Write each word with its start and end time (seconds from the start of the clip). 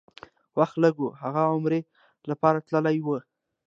وخت 0.57 0.75
لږ 0.83 0.95
و، 0.99 1.07
هغه 1.21 1.41
عمرې 1.53 1.81
لپاره 2.29 2.63
تللی 2.67 2.97
و. 3.05 3.07